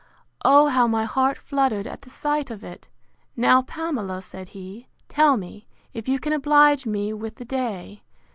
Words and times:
O 0.43 0.69
how 0.69 0.87
my 0.87 1.05
heart 1.05 1.37
fluttered 1.37 1.85
at 1.85 2.01
the 2.01 2.09
sight 2.09 2.49
of 2.49 2.63
it! 2.63 2.87
Now, 3.35 3.61
Pamela, 3.61 4.23
said 4.23 4.47
he, 4.47 4.87
tell 5.07 5.37
me, 5.37 5.67
if 5.93 6.07
you 6.07 6.17
can 6.17 6.33
oblige 6.33 6.87
me 6.87 7.13
with 7.13 7.35
the 7.35 7.45
day. 7.45 8.01